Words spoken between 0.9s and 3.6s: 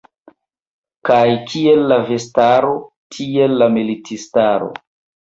Kaj kiel la vestaro, tiel